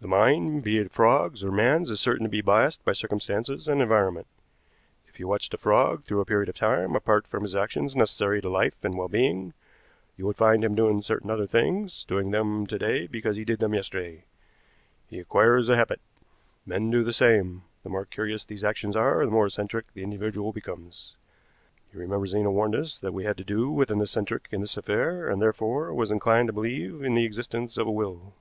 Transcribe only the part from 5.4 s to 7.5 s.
a frog through a period of time, apart from